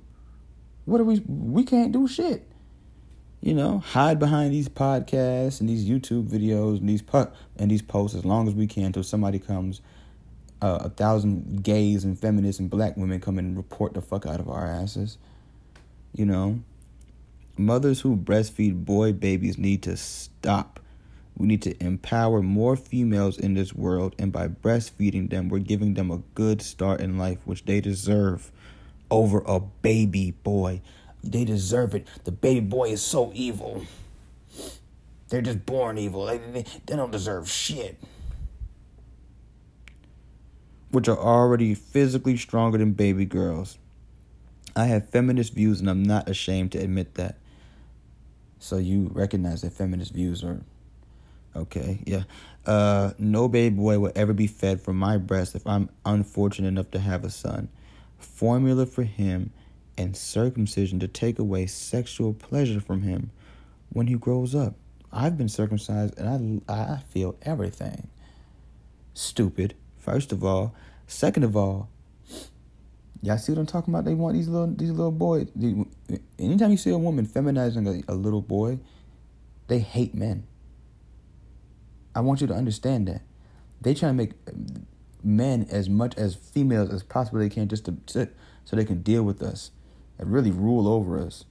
What 0.85 1.01
are 1.01 1.03
we? 1.03 1.21
We 1.27 1.63
can't 1.63 1.91
do 1.91 2.07
shit. 2.07 2.49
You 3.41 3.53
know, 3.53 3.79
hide 3.79 4.19
behind 4.19 4.53
these 4.53 4.67
podcasts 4.67 5.61
and 5.61 5.69
these 5.69 5.87
YouTube 5.87 6.27
videos 6.27 6.79
and 6.79 6.89
these 6.89 7.01
pu- 7.01 7.29
and 7.57 7.69
these 7.69 7.81
posts 7.81 8.17
as 8.17 8.25
long 8.25 8.47
as 8.47 8.53
we 8.53 8.67
can 8.67 8.85
until 8.85 9.03
somebody 9.03 9.39
comes. 9.39 9.81
Uh, 10.61 10.79
a 10.81 10.89
thousand 10.89 11.63
gays 11.63 12.03
and 12.03 12.19
feminists 12.19 12.59
and 12.59 12.69
black 12.69 12.97
women 12.97 13.21
come 13.21 13.37
and 13.37 13.55
report 13.55 13.93
the 13.93 14.01
fuck 14.01 14.25
out 14.25 14.41
of 14.41 14.49
our 14.49 14.65
asses. 14.65 15.17
You 16.13 16.25
know, 16.25 16.59
mothers 17.57 18.01
who 18.01 18.17
breastfeed 18.17 18.83
boy 18.83 19.13
babies 19.13 19.57
need 19.57 19.83
to 19.83 19.95
stop. 19.95 20.79
We 21.37 21.47
need 21.47 21.61
to 21.61 21.81
empower 21.81 22.41
more 22.41 22.75
females 22.75 23.37
in 23.37 23.53
this 23.53 23.73
world, 23.73 24.13
and 24.19 24.33
by 24.33 24.49
breastfeeding 24.49 25.29
them, 25.29 25.47
we're 25.47 25.59
giving 25.59 25.93
them 25.93 26.11
a 26.11 26.17
good 26.35 26.61
start 26.61 26.99
in 26.99 27.17
life, 27.17 27.37
which 27.45 27.63
they 27.63 27.79
deserve 27.79 28.51
over 29.09 29.41
a 29.45 29.61
baby 29.61 30.31
boy. 30.31 30.81
They 31.23 31.45
deserve 31.45 31.95
it. 31.95 32.07
The 32.25 32.31
baby 32.33 32.59
boy 32.59 32.89
is 32.89 33.01
so 33.01 33.31
evil. 33.33 33.85
They're 35.29 35.41
just 35.41 35.65
born 35.65 35.97
evil. 35.97 36.25
They, 36.25 36.39
they, 36.39 36.65
they 36.85 36.95
don't 36.95 37.11
deserve 37.11 37.49
shit. 37.49 37.97
Which 40.91 41.07
are 41.07 41.17
already 41.17 41.75
physically 41.75 42.37
stronger 42.37 42.77
than 42.77 42.93
baby 42.93 43.25
girls. 43.25 43.77
I 44.75 44.85
have 44.85 45.09
feminist 45.09 45.53
views 45.53 45.79
and 45.79 45.89
I'm 45.89 46.03
not 46.03 46.29
ashamed 46.29 46.71
to 46.73 46.79
admit 46.79 47.15
that. 47.15 47.37
So 48.59 48.77
you 48.77 49.09
recognize 49.13 49.61
that 49.61 49.73
feminist 49.73 50.13
views 50.13 50.43
are 50.43 50.61
okay, 51.55 51.99
yeah. 52.05 52.23
Uh, 52.65 53.13
no 53.17 53.47
baby 53.47 53.75
boy 53.75 53.99
will 53.99 54.11
ever 54.15 54.33
be 54.33 54.47
fed 54.47 54.81
from 54.81 54.97
my 54.97 55.17
breast 55.17 55.55
if 55.55 55.65
I'm 55.65 55.89
unfortunate 56.05 56.67
enough 56.67 56.91
to 56.91 56.99
have 56.99 57.23
a 57.23 57.29
son. 57.29 57.69
Formula 58.17 58.85
for 58.85 59.03
him 59.03 59.51
and 59.97 60.15
circumcision 60.15 60.99
to 60.99 61.07
take 61.07 61.39
away 61.39 61.65
sexual 61.65 62.33
pleasure 62.33 62.79
from 62.79 63.01
him 63.01 63.31
when 63.89 64.07
he 64.07 64.15
grows 64.15 64.53
up. 64.53 64.75
I've 65.11 65.37
been 65.37 65.49
circumcised 65.49 66.17
and 66.17 66.61
I 66.67 66.73
I 66.73 66.97
feel 67.09 67.35
everything. 67.41 68.07
Stupid. 69.13 69.73
First 69.99 70.31
of 70.31 70.43
all, 70.43 70.73
second 71.07 71.43
of 71.43 71.55
all, 71.55 71.89
y'all 73.21 73.37
see 73.37 73.51
what 73.51 73.59
I'm 73.59 73.65
talking 73.65 73.93
about? 73.93 74.05
They 74.05 74.13
want 74.13 74.35
these 74.35 74.47
little 74.47 74.67
these 74.67 74.91
little 74.91 75.11
boys. 75.11 75.47
Anytime 76.39 76.71
you 76.71 76.77
see 76.77 76.89
a 76.89 76.97
woman 76.97 77.27
feminizing 77.27 77.87
a, 77.87 78.11
a 78.11 78.15
little 78.15 78.41
boy, 78.41 78.79
they 79.67 79.79
hate 79.79 80.15
men. 80.15 80.47
I 82.15 82.21
want 82.21 82.41
you 82.41 82.47
to 82.47 82.53
understand 82.53 83.07
that. 83.07 83.21
They 83.81 83.93
try 83.93 84.09
to 84.09 84.13
make 84.13 84.31
men 85.23 85.67
as 85.69 85.89
much 85.89 86.17
as 86.17 86.35
females 86.35 86.89
as 86.89 87.03
possible 87.03 87.39
they 87.39 87.49
can 87.49 87.67
just 87.67 87.85
to 87.85 87.97
sit 88.07 88.35
so 88.65 88.75
they 88.75 88.85
can 88.85 89.01
deal 89.01 89.23
with 89.23 89.41
us 89.41 89.71
and 90.17 90.31
really 90.31 90.51
rule 90.51 90.87
over 90.87 91.19
us. 91.19 91.45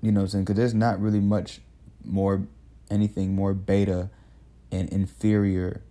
You 0.00 0.12
know 0.12 0.20
what 0.20 0.24
I'm 0.24 0.28
saying? 0.28 0.44
Because 0.44 0.56
there's 0.56 0.74
not 0.74 1.00
really 1.00 1.20
much 1.20 1.60
more, 2.04 2.46
anything 2.90 3.34
more 3.34 3.54
beta 3.54 4.10
and 4.74 4.88
inferior 4.90 5.82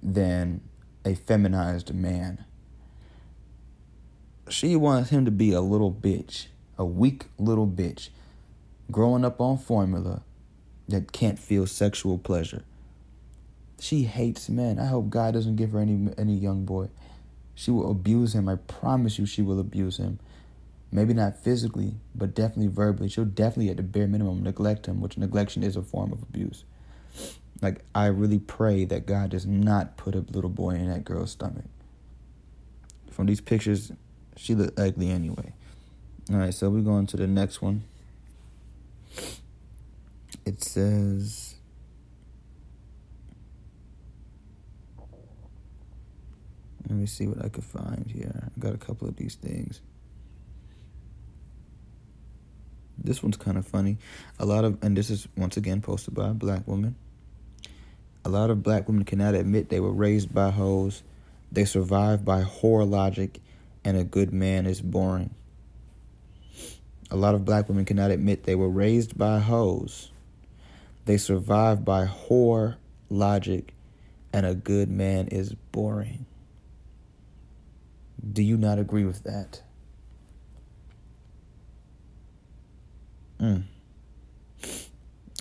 than 0.00 0.60
a 1.04 1.14
feminized 1.14 1.92
man. 1.92 2.44
She 4.48 4.76
wants 4.76 5.10
him 5.10 5.24
to 5.24 5.32
be 5.32 5.52
a 5.52 5.60
little 5.60 5.92
bitch, 5.92 6.46
a 6.78 6.84
weak 6.84 7.24
little 7.38 7.66
bitch, 7.66 8.10
growing 8.90 9.24
up 9.24 9.40
on 9.40 9.58
formula 9.58 10.22
that 10.86 11.10
can't 11.10 11.40
feel 11.40 11.66
sexual 11.66 12.18
pleasure. 12.18 12.62
She 13.80 14.04
hates 14.04 14.48
men. 14.48 14.78
I 14.78 14.86
hope 14.86 15.10
God 15.10 15.34
doesn't 15.34 15.56
give 15.56 15.72
her 15.72 15.80
any 15.80 16.08
any 16.16 16.34
young 16.34 16.64
boy. 16.64 16.88
She 17.54 17.72
will 17.72 17.90
abuse 17.90 18.32
him. 18.32 18.48
I 18.48 18.54
promise 18.54 19.18
you 19.18 19.26
she 19.26 19.42
will 19.42 19.58
abuse 19.58 19.96
him. 19.96 20.20
Maybe 20.92 21.14
not 21.14 21.36
physically, 21.36 21.96
but 22.14 22.34
definitely 22.34 22.68
verbally. 22.68 23.08
She'll 23.08 23.24
definitely, 23.24 23.70
at 23.70 23.76
the 23.76 23.82
bare 23.82 24.06
minimum, 24.06 24.42
neglect 24.42 24.86
him, 24.86 25.00
which 25.00 25.16
neglection 25.16 25.62
is 25.62 25.76
a 25.76 25.82
form 25.82 26.12
of 26.12 26.22
abuse. 26.22 26.64
Like, 27.60 27.84
I 27.94 28.06
really 28.06 28.38
pray 28.38 28.84
that 28.84 29.06
God 29.06 29.30
does 29.30 29.46
not 29.46 29.96
put 29.96 30.14
a 30.14 30.20
little 30.20 30.50
boy 30.50 30.76
in 30.76 30.88
that 30.88 31.04
girl's 31.04 31.32
stomach. 31.32 31.64
From 33.10 33.26
these 33.26 33.40
pictures, 33.40 33.90
she 34.36 34.54
looked 34.54 34.78
ugly 34.78 35.10
anyway. 35.10 35.52
All 36.30 36.36
right, 36.36 36.54
so 36.54 36.70
we're 36.70 36.82
going 36.82 37.06
to 37.08 37.16
the 37.16 37.26
next 37.26 37.60
one. 37.60 37.82
It 40.44 40.62
says. 40.62 41.56
Let 46.88 46.96
me 46.96 47.06
see 47.06 47.26
what 47.26 47.44
I 47.44 47.48
could 47.48 47.64
find 47.64 48.10
here. 48.10 48.32
I 48.44 48.60
got 48.60 48.74
a 48.74 48.78
couple 48.78 49.08
of 49.08 49.16
these 49.16 49.34
things. 49.34 49.80
This 52.96 53.22
one's 53.22 53.36
kind 53.36 53.58
of 53.58 53.66
funny. 53.66 53.98
A 54.38 54.46
lot 54.46 54.64
of, 54.64 54.78
and 54.82 54.96
this 54.96 55.10
is 55.10 55.28
once 55.36 55.56
again 55.56 55.80
posted 55.80 56.14
by 56.14 56.28
a 56.28 56.34
black 56.34 56.66
woman. 56.66 56.96
A 58.28 58.30
lot 58.30 58.50
of 58.50 58.62
black 58.62 58.86
women 58.86 59.06
cannot 59.06 59.34
admit 59.34 59.70
they 59.70 59.80
were 59.80 59.90
raised 59.90 60.34
by 60.34 60.50
hoes. 60.50 61.02
They 61.50 61.64
survive 61.64 62.26
by 62.26 62.42
whore 62.42 62.86
logic, 62.86 63.40
and 63.82 63.96
a 63.96 64.04
good 64.04 64.34
man 64.34 64.66
is 64.66 64.82
boring. 64.82 65.34
A 67.10 67.16
lot 67.16 67.34
of 67.34 67.46
black 67.46 67.70
women 67.70 67.86
cannot 67.86 68.10
admit 68.10 68.42
they 68.42 68.54
were 68.54 68.68
raised 68.68 69.16
by 69.16 69.38
hoes. 69.38 70.10
They 71.06 71.16
survive 71.16 71.86
by 71.86 72.04
whore 72.04 72.76
logic, 73.08 73.72
and 74.30 74.44
a 74.44 74.54
good 74.54 74.90
man 74.90 75.28
is 75.28 75.54
boring. 75.72 76.26
Do 78.30 78.42
you 78.42 78.58
not 78.58 78.78
agree 78.78 79.06
with 79.06 79.22
that? 79.22 79.62
Mm. 83.40 83.62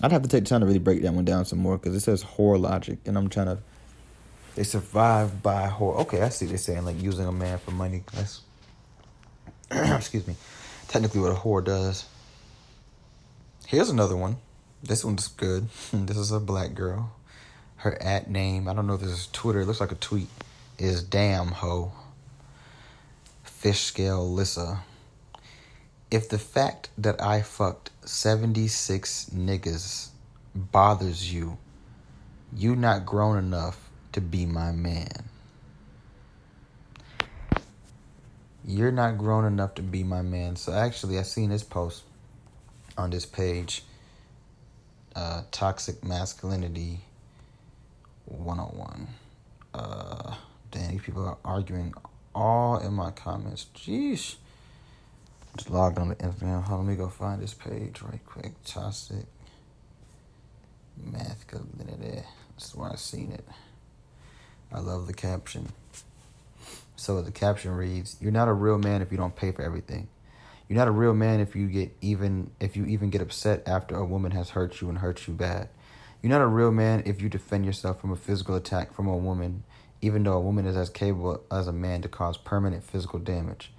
I'd 0.01 0.11
have 0.11 0.21
to 0.21 0.27
take 0.27 0.45
time 0.45 0.59
to 0.59 0.67
really 0.67 0.79
break 0.79 1.01
that 1.01 1.13
one 1.13 1.25
down 1.25 1.45
some 1.45 1.59
more 1.59 1.77
because 1.77 1.95
it 1.95 2.01
says 2.01 2.23
whore 2.23 2.59
logic, 2.59 2.99
and 3.05 3.17
I'm 3.17 3.29
trying 3.29 3.47
to. 3.47 3.57
They 4.55 4.63
survive 4.63 5.41
by 5.41 5.67
whore. 5.69 5.99
Okay, 6.01 6.21
I 6.21 6.29
see 6.29 6.45
they're 6.45 6.57
saying 6.57 6.85
like 6.85 7.01
using 7.01 7.25
a 7.25 7.31
man 7.31 7.57
for 7.57 7.71
money. 7.71 8.03
That's 8.13 8.41
excuse 9.71 10.27
me. 10.27 10.35
Technically, 10.87 11.21
what 11.21 11.31
a 11.31 11.35
whore 11.35 11.63
does. 11.63 12.05
Here's 13.65 13.89
another 13.89 14.15
one. 14.15 14.37
This 14.83 15.03
one's 15.03 15.27
good. 15.27 15.67
this 15.93 16.17
is 16.17 16.31
a 16.31 16.39
black 16.39 16.75
girl. 16.75 17.11
Her 17.77 18.01
at 18.01 18.29
name, 18.29 18.67
I 18.67 18.73
don't 18.73 18.87
know 18.87 18.93
if 18.93 19.01
this 19.01 19.11
is 19.11 19.27
Twitter. 19.33 19.61
It 19.61 19.65
looks 19.65 19.81
like 19.81 19.91
a 19.91 19.95
tweet. 19.95 20.29
Is 20.77 21.03
damn 21.03 21.47
hoe. 21.47 21.91
Fish 23.43 23.81
scale 23.81 24.31
Lissa 24.31 24.83
if 26.09 26.29
the 26.29 26.39
fact 26.39 26.89
that 26.97 27.21
I 27.21 27.41
fucked 27.41 27.91
76 28.05 29.31
niggas 29.35 30.09
bothers 30.55 31.33
you, 31.33 31.57
you 32.55 32.75
not 32.75 33.05
grown 33.05 33.37
enough 33.37 33.89
to 34.13 34.21
be 34.21 34.45
my 34.45 34.71
man. 34.71 35.29
You're 38.65 38.91
not 38.91 39.17
grown 39.17 39.45
enough 39.45 39.75
to 39.75 39.81
be 39.81 40.03
my 40.03 40.21
man. 40.21 40.55
So 40.55 40.73
actually, 40.73 41.19
I 41.19 41.23
seen 41.23 41.49
this 41.49 41.63
post 41.63 42.03
on 42.97 43.09
this 43.09 43.25
page. 43.25 43.83
Uh, 45.15 45.43
toxic 45.51 46.03
masculinity 46.03 46.99
101. 48.25 49.07
Uh, 49.73 50.35
damn, 50.71 50.99
people 50.99 51.25
are 51.25 51.37
arguing 51.43 51.93
all 52.35 52.77
in 52.77 52.93
my 52.93 53.11
comments. 53.11 53.67
Jeez. 53.75 54.35
Just 55.57 55.71
logged 55.71 55.97
on 55.97 56.09
the 56.09 56.15
Instagram. 56.15 56.63
Hold 56.63 56.81
on, 56.81 56.85
let 56.85 56.91
me 56.91 56.95
go 56.95 57.09
find 57.09 57.41
this 57.41 57.55
page 57.55 58.03
right 58.03 58.23
quick. 58.25 58.53
Toxic 58.63 59.25
masculinity. 60.95 62.21
That's 62.51 62.75
where 62.75 62.91
I 62.91 62.95
seen 62.95 63.31
it. 63.31 63.43
I 64.71 64.79
love 64.79 65.07
the 65.07 65.13
caption. 65.13 65.69
So 66.95 67.23
the 67.23 67.31
caption 67.31 67.71
reads, 67.71 68.17
"You're 68.21 68.31
not 68.31 68.47
a 68.47 68.53
real 68.53 68.77
man 68.77 69.01
if 69.01 69.11
you 69.11 69.17
don't 69.17 69.35
pay 69.35 69.51
for 69.51 69.63
everything. 69.63 70.09
You're 70.67 70.77
not 70.77 70.87
a 70.87 70.91
real 70.91 71.15
man 71.15 71.39
if 71.39 71.55
you 71.55 71.67
get 71.67 71.95
even 72.01 72.51
if 72.59 72.77
you 72.77 72.85
even 72.85 73.09
get 73.09 73.21
upset 73.21 73.67
after 73.67 73.95
a 73.95 74.05
woman 74.05 74.33
has 74.33 74.51
hurt 74.51 74.79
you 74.79 74.89
and 74.89 74.99
hurt 74.99 75.27
you 75.27 75.33
bad. 75.33 75.69
You're 76.21 76.31
not 76.31 76.41
a 76.41 76.47
real 76.47 76.71
man 76.71 77.01
if 77.05 77.19
you 77.19 77.29
defend 77.29 77.65
yourself 77.65 77.99
from 77.99 78.11
a 78.11 78.15
physical 78.15 78.53
attack 78.53 78.93
from 78.93 79.07
a 79.07 79.17
woman, 79.17 79.63
even 80.01 80.21
though 80.21 80.33
a 80.33 80.41
woman 80.41 80.67
is 80.67 80.77
as 80.77 80.91
capable 80.91 81.41
as 81.49 81.67
a 81.67 81.73
man 81.73 82.03
to 82.03 82.07
cause 82.07 82.37
permanent 82.37 82.83
physical 82.83 83.17
damage." 83.17 83.73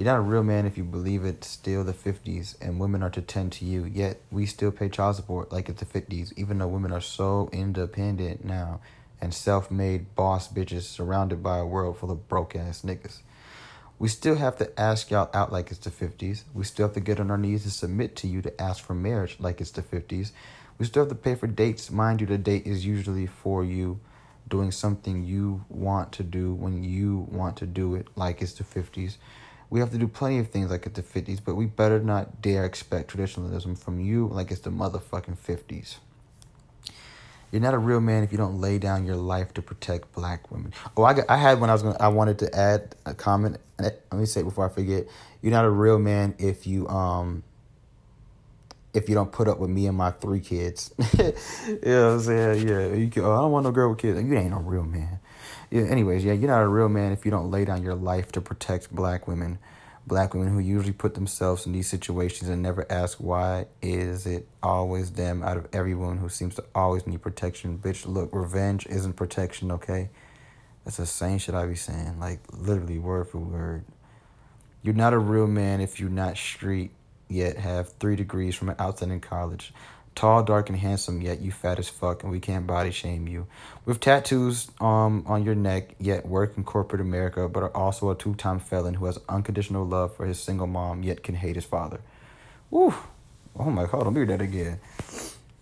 You're 0.00 0.06
not 0.06 0.16
a 0.16 0.22
real 0.22 0.42
man 0.42 0.64
if 0.64 0.78
you 0.78 0.84
believe 0.84 1.26
it's 1.26 1.46
still 1.46 1.84
the 1.84 1.92
50s 1.92 2.56
and 2.62 2.80
women 2.80 3.02
are 3.02 3.10
to 3.10 3.20
tend 3.20 3.52
to 3.52 3.66
you, 3.66 3.84
yet 3.84 4.18
we 4.30 4.46
still 4.46 4.70
pay 4.70 4.88
child 4.88 5.16
support 5.16 5.52
like 5.52 5.68
it's 5.68 5.82
the 5.82 6.00
50s, 6.00 6.32
even 6.38 6.56
though 6.56 6.68
women 6.68 6.90
are 6.90 7.02
so 7.02 7.50
independent 7.52 8.42
now 8.42 8.80
and 9.20 9.34
self 9.34 9.70
made 9.70 10.14
boss 10.14 10.50
bitches 10.50 10.84
surrounded 10.84 11.42
by 11.42 11.58
a 11.58 11.66
world 11.66 11.98
full 11.98 12.10
of 12.10 12.28
broke 12.28 12.56
ass 12.56 12.80
niggas. 12.80 13.18
We 13.98 14.08
still 14.08 14.36
have 14.36 14.56
to 14.56 14.80
ask 14.80 15.10
y'all 15.10 15.28
out 15.34 15.52
like 15.52 15.70
it's 15.70 15.80
the 15.80 15.90
50s. 15.90 16.44
We 16.54 16.64
still 16.64 16.86
have 16.86 16.94
to 16.94 17.00
get 17.00 17.20
on 17.20 17.30
our 17.30 17.36
knees 17.36 17.64
to 17.64 17.70
submit 17.70 18.16
to 18.16 18.26
you 18.26 18.40
to 18.40 18.58
ask 18.58 18.82
for 18.82 18.94
marriage 18.94 19.36
like 19.38 19.60
it's 19.60 19.70
the 19.70 19.82
50s. 19.82 20.32
We 20.78 20.86
still 20.86 21.02
have 21.02 21.10
to 21.10 21.14
pay 21.14 21.34
for 21.34 21.46
dates. 21.46 21.90
Mind 21.90 22.22
you, 22.22 22.26
the 22.26 22.38
date 22.38 22.66
is 22.66 22.86
usually 22.86 23.26
for 23.26 23.66
you 23.66 24.00
doing 24.48 24.70
something 24.70 25.24
you 25.24 25.66
want 25.68 26.12
to 26.12 26.22
do 26.22 26.54
when 26.54 26.82
you 26.82 27.28
want 27.30 27.58
to 27.58 27.66
do 27.66 27.96
it 27.96 28.08
like 28.16 28.40
it's 28.40 28.54
the 28.54 28.64
50s. 28.64 29.18
We 29.70 29.78
have 29.78 29.90
to 29.92 29.98
do 29.98 30.08
plenty 30.08 30.40
of 30.40 30.50
things 30.50 30.70
like 30.70 30.84
it's 30.84 30.96
the 30.96 31.02
50s, 31.02 31.40
but 31.44 31.54
we 31.54 31.66
better 31.66 32.00
not 32.00 32.42
dare 32.42 32.64
expect 32.64 33.10
traditionalism 33.10 33.76
from 33.76 34.00
you 34.00 34.26
like 34.26 34.50
it's 34.50 34.60
the 34.60 34.70
motherfucking 34.70 35.38
50s. 35.38 35.96
You're 37.52 37.62
not 37.62 37.74
a 37.74 37.78
real 37.78 38.00
man 38.00 38.22
if 38.22 38.32
you 38.32 38.38
don't 38.38 38.60
lay 38.60 38.78
down 38.78 39.06
your 39.06 39.16
life 39.16 39.54
to 39.54 39.62
protect 39.62 40.12
black 40.12 40.50
women. 40.50 40.72
Oh, 40.96 41.04
I, 41.04 41.14
got, 41.14 41.24
I 41.28 41.36
had 41.36 41.60
when 41.60 41.70
I 41.70 41.72
was 41.72 41.82
going 41.82 41.94
to 41.94 42.02
I 42.02 42.08
wanted 42.08 42.40
to 42.40 42.54
add 42.54 42.94
a 43.06 43.14
comment. 43.14 43.58
Let 43.78 44.12
me 44.12 44.26
say 44.26 44.40
it 44.40 44.44
before 44.44 44.68
I 44.68 44.72
forget. 44.72 45.06
You're 45.42 45.52
not 45.52 45.64
a 45.64 45.70
real 45.70 45.98
man 45.98 46.34
if 46.38 46.66
you 46.66 46.88
um 46.88 47.42
if 48.92 49.08
you 49.08 49.14
don't 49.14 49.30
put 49.30 49.46
up 49.46 49.58
with 49.58 49.70
me 49.70 49.86
and 49.86 49.96
my 49.96 50.10
three 50.10 50.40
kids. 50.40 50.92
you 51.18 51.32
know 51.84 52.06
what 52.08 52.14
I'm 52.14 52.20
saying? 52.20 52.68
Yeah. 52.68 52.92
You 52.92 53.08
can, 53.08 53.24
oh, 53.24 53.32
I 53.32 53.36
don't 53.36 53.52
want 53.52 53.64
no 53.64 53.70
girl 53.70 53.90
with 53.90 53.98
kids. 53.98 54.20
You 54.20 54.36
ain't 54.36 54.50
no 54.50 54.58
real 54.58 54.84
man 54.84 55.19
yeah, 55.70 55.82
anyways, 55.82 56.24
yeah, 56.24 56.32
you're 56.32 56.50
not 56.50 56.62
a 56.62 56.68
real 56.68 56.88
man 56.88 57.12
if 57.12 57.24
you 57.24 57.30
don't 57.30 57.50
lay 57.50 57.64
down 57.64 57.82
your 57.82 57.94
life 57.94 58.32
to 58.32 58.40
protect 58.40 58.94
black 58.94 59.28
women. 59.28 59.58
Black 60.06 60.34
women 60.34 60.52
who 60.52 60.58
usually 60.58 60.92
put 60.92 61.14
themselves 61.14 61.66
in 61.66 61.72
these 61.72 61.88
situations 61.88 62.50
and 62.50 62.62
never 62.62 62.90
ask 62.90 63.18
why 63.18 63.66
is 63.80 64.26
it 64.26 64.48
always 64.62 65.12
them 65.12 65.42
out 65.42 65.56
of 65.56 65.68
everyone 65.72 66.18
who 66.18 66.28
seems 66.28 66.56
to 66.56 66.64
always 66.74 67.06
need 67.06 67.22
protection. 67.22 67.78
Bitch, 67.78 68.06
look, 68.06 68.30
revenge 68.32 68.86
isn't 68.86 69.12
protection, 69.12 69.70
okay? 69.70 70.08
That's 70.84 70.96
the 70.96 71.06
same 71.06 71.38
shit 71.38 71.54
I 71.54 71.66
be 71.66 71.76
saying, 71.76 72.18
like 72.18 72.40
literally 72.50 72.98
word 72.98 73.28
for 73.28 73.38
word. 73.38 73.84
You're 74.82 74.94
not 74.94 75.12
a 75.12 75.18
real 75.18 75.46
man 75.46 75.80
if 75.80 76.00
you're 76.00 76.08
not 76.08 76.36
street 76.36 76.90
yet 77.30 77.56
have 77.56 77.92
three 77.94 78.16
degrees 78.16 78.54
from 78.54 78.70
an 78.70 78.76
outstanding 78.80 79.20
college. 79.20 79.72
Tall, 80.20 80.42
dark, 80.42 80.68
and 80.68 80.76
handsome, 80.76 81.22
yet 81.22 81.40
you 81.40 81.50
fat 81.50 81.78
as 81.78 81.88
fuck, 81.88 82.22
and 82.22 82.30
we 82.30 82.40
can't 82.40 82.66
body 82.66 82.90
shame 82.90 83.26
you. 83.26 83.46
With 83.86 84.00
tattoos 84.00 84.70
um, 84.78 85.24
on 85.26 85.44
your 85.46 85.54
neck, 85.54 85.94
yet 85.98 86.26
work 86.26 86.58
in 86.58 86.64
corporate 86.64 87.00
America, 87.00 87.48
but 87.48 87.62
are 87.62 87.74
also 87.74 88.10
a 88.10 88.14
two 88.14 88.34
time 88.34 88.60
felon 88.60 88.92
who 88.92 89.06
has 89.06 89.18
unconditional 89.30 89.86
love 89.86 90.14
for 90.14 90.26
his 90.26 90.38
single 90.38 90.66
mom, 90.66 91.02
yet 91.02 91.22
can 91.22 91.36
hate 91.36 91.56
his 91.56 91.64
father. 91.64 92.02
Woo! 92.70 92.92
Oh 93.58 93.70
my 93.70 93.86
god, 93.86 94.04
let 94.04 94.12
me 94.12 94.20
read 94.20 94.28
that 94.28 94.42
again. 94.42 94.78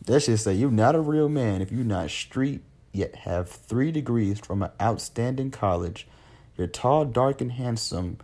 That 0.07 0.25
should 0.25 0.41
say, 0.41 0.55
You're 0.55 0.73
not 0.73 0.97
a 0.97 1.00
real 1.00 1.29
man 1.29 1.62
if 1.62 1.71
you're 1.71 1.85
not 1.85 2.11
street, 2.11 2.62
yet 2.93 3.15
have 3.15 3.49
three 3.49 3.93
degrees 3.93 4.41
from 4.41 4.65
an 4.65 4.73
outstanding 4.83 5.53
college. 5.53 6.09
You're 6.57 6.67
tall, 6.67 7.05
dark, 7.05 7.41
and 7.41 7.53
handsome, 7.53 8.19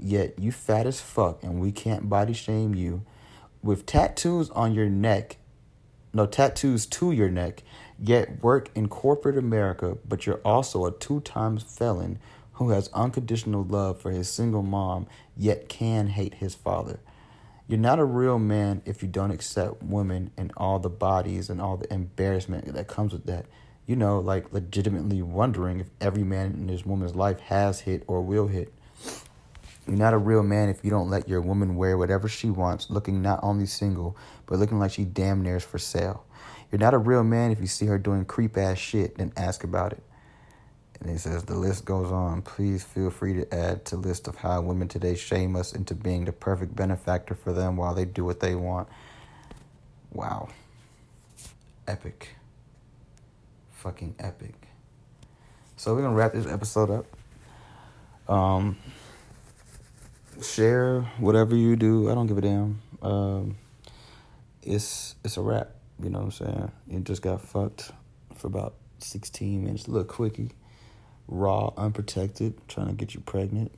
yet 0.00 0.36
you 0.36 0.50
fat 0.50 0.88
as 0.88 1.00
fuck, 1.00 1.44
and 1.44 1.60
we 1.60 1.70
can't 1.70 2.08
body 2.08 2.32
shame 2.32 2.74
you. 2.74 3.02
With 3.62 3.86
tattoos 3.86 4.50
on 4.50 4.74
your 4.74 4.88
neck, 4.88 5.36
no 6.12 6.26
tattoos 6.26 6.86
to 6.86 7.12
your 7.12 7.30
neck, 7.30 7.62
yet 7.98 8.42
work 8.42 8.70
in 8.74 8.88
corporate 8.88 9.38
America, 9.38 9.98
but 10.06 10.26
you're 10.26 10.40
also 10.44 10.86
a 10.86 10.92
two 10.92 11.20
times 11.20 11.62
felon 11.62 12.18
who 12.54 12.70
has 12.70 12.90
unconditional 12.92 13.64
love 13.64 14.00
for 14.00 14.10
his 14.10 14.28
single 14.28 14.62
mom, 14.62 15.06
yet 15.36 15.68
can 15.68 16.08
hate 16.08 16.34
his 16.34 16.54
father. 16.54 17.00
You're 17.66 17.78
not 17.78 18.00
a 18.00 18.04
real 18.04 18.38
man 18.38 18.82
if 18.84 19.00
you 19.00 19.08
don't 19.08 19.30
accept 19.30 19.82
women 19.82 20.32
and 20.36 20.52
all 20.56 20.78
the 20.80 20.90
bodies 20.90 21.48
and 21.48 21.60
all 21.60 21.76
the 21.76 21.92
embarrassment 21.92 22.74
that 22.74 22.88
comes 22.88 23.12
with 23.12 23.26
that. 23.26 23.46
You 23.86 23.96
know, 23.96 24.18
like 24.18 24.52
legitimately 24.52 25.22
wondering 25.22 25.80
if 25.80 25.88
every 26.00 26.24
man 26.24 26.46
in 26.52 26.66
this 26.66 26.84
woman's 26.84 27.14
life 27.14 27.40
has 27.40 27.80
hit 27.80 28.02
or 28.06 28.22
will 28.22 28.48
hit. 28.48 28.74
You're 29.90 29.98
not 29.98 30.14
a 30.14 30.18
real 30.18 30.44
man 30.44 30.68
if 30.68 30.84
you 30.84 30.90
don't 30.90 31.10
let 31.10 31.28
your 31.28 31.40
woman 31.40 31.74
wear 31.74 31.98
whatever 31.98 32.28
she 32.28 32.48
wants, 32.48 32.90
looking 32.90 33.22
not 33.22 33.40
only 33.42 33.66
single, 33.66 34.16
but 34.46 34.60
looking 34.60 34.78
like 34.78 34.92
she 34.92 35.04
damn 35.04 35.42
near 35.42 35.56
is 35.56 35.64
for 35.64 35.80
sale. 35.80 36.24
You're 36.70 36.78
not 36.78 36.94
a 36.94 36.98
real 36.98 37.24
man 37.24 37.50
if 37.50 37.58
you 37.60 37.66
see 37.66 37.86
her 37.86 37.98
doing 37.98 38.24
creep 38.24 38.56
ass 38.56 38.78
shit, 38.78 39.18
then 39.18 39.32
ask 39.36 39.64
about 39.64 39.90
it. 39.90 40.00
And 41.00 41.10
he 41.10 41.18
says 41.18 41.42
the 41.42 41.56
list 41.56 41.86
goes 41.86 42.12
on. 42.12 42.42
Please 42.42 42.84
feel 42.84 43.10
free 43.10 43.34
to 43.34 43.52
add 43.52 43.84
to 43.86 43.96
list 43.96 44.28
of 44.28 44.36
how 44.36 44.60
women 44.60 44.86
today 44.86 45.16
shame 45.16 45.56
us 45.56 45.72
into 45.72 45.96
being 45.96 46.24
the 46.24 46.30
perfect 46.30 46.76
benefactor 46.76 47.34
for 47.34 47.52
them 47.52 47.76
while 47.76 47.92
they 47.92 48.04
do 48.04 48.24
what 48.24 48.38
they 48.38 48.54
want. 48.54 48.86
Wow. 50.12 50.50
Epic. 51.88 52.28
Fucking 53.72 54.14
epic. 54.20 54.54
So 55.74 55.96
we're 55.96 56.02
gonna 56.02 56.14
wrap 56.14 56.32
this 56.32 56.46
episode 56.46 56.90
up. 56.90 58.32
Um 58.32 58.76
share 60.42 61.02
whatever 61.18 61.54
you 61.56 61.76
do. 61.76 62.10
I 62.10 62.14
don't 62.14 62.26
give 62.26 62.38
a 62.38 62.40
damn. 62.40 62.80
Um, 63.02 63.56
it's 64.62 65.14
it's 65.24 65.36
a 65.36 65.42
wrap. 65.42 65.70
You 66.02 66.10
know 66.10 66.18
what 66.18 66.24
I'm 66.24 66.30
saying? 66.32 66.72
It 66.90 67.04
just 67.04 67.22
got 67.22 67.40
fucked 67.42 67.92
for 68.34 68.46
about 68.46 68.74
16 68.98 69.64
minutes. 69.64 69.86
A 69.86 69.90
little 69.90 70.06
quickie, 70.06 70.52
raw, 71.28 71.72
unprotected, 71.76 72.54
trying 72.68 72.88
to 72.88 72.92
get 72.94 73.14
you 73.14 73.20
pregnant. 73.20 73.72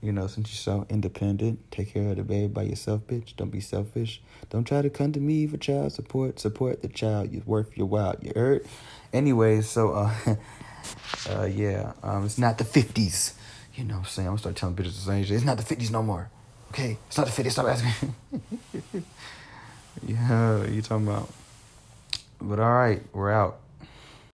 You 0.00 0.12
know, 0.12 0.26
since 0.26 0.50
you're 0.50 0.76
so 0.76 0.86
independent, 0.88 1.70
take 1.70 1.94
care 1.94 2.10
of 2.10 2.16
the 2.16 2.24
baby 2.24 2.48
by 2.48 2.62
yourself, 2.62 3.06
bitch. 3.06 3.36
Don't 3.36 3.50
be 3.50 3.60
selfish. 3.60 4.20
Don't 4.50 4.64
try 4.64 4.82
to 4.82 4.90
come 4.90 5.12
to 5.12 5.20
me 5.20 5.46
for 5.46 5.58
child 5.58 5.92
support. 5.92 6.40
Support 6.40 6.82
the 6.82 6.88
child. 6.88 7.32
You're 7.32 7.44
worth 7.46 7.76
your 7.76 7.86
while. 7.86 8.16
You 8.20 8.32
heard? 8.34 8.66
Anyways, 9.12 9.68
so 9.68 9.92
uh, 9.92 10.14
uh, 11.30 11.44
yeah, 11.44 11.92
um, 12.02 12.24
it's 12.24 12.38
not 12.38 12.58
the 12.58 12.64
50s. 12.64 13.34
You 13.74 13.84
know 13.84 13.94
what 13.94 14.00
I'm 14.00 14.06
saying? 14.06 14.28
I'm 14.28 14.32
gonna 14.32 14.38
start 14.40 14.56
telling 14.56 14.76
bitches 14.76 14.94
the 14.96 15.12
same 15.12 15.24
shit. 15.24 15.36
It's 15.36 15.44
not 15.44 15.56
the 15.56 15.74
50s 15.74 15.90
no 15.90 16.02
more. 16.02 16.28
Okay? 16.70 16.98
It's 17.08 17.16
not 17.16 17.26
the 17.26 17.42
50s. 17.42 17.52
Stop 17.52 17.66
asking. 17.66 18.14
yeah, 20.06 20.66
you 20.66 20.82
talking 20.82 21.06
about. 21.06 21.32
But 22.40 22.58
all 22.58 22.72
right, 22.72 23.02
we're 23.12 23.32
out. 23.32 23.60